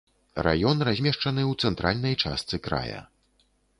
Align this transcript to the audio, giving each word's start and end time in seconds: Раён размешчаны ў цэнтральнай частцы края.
Раён 0.45 0.77
размешчаны 0.87 1.43
ў 1.51 1.67
цэнтральнай 1.67 2.15
частцы 2.25 2.55
края. 2.69 3.01